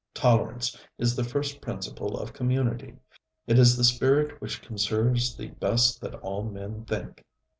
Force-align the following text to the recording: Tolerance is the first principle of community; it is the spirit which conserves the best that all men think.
Tolerance 0.15 0.75
is 0.97 1.15
the 1.15 1.23
first 1.23 1.61
principle 1.61 2.17
of 2.17 2.33
community; 2.33 2.95
it 3.45 3.59
is 3.59 3.77
the 3.77 3.83
spirit 3.83 4.41
which 4.41 4.63
conserves 4.63 5.35
the 5.37 5.49
best 5.49 6.01
that 6.01 6.15
all 6.21 6.41
men 6.43 6.85
think. 6.85 7.23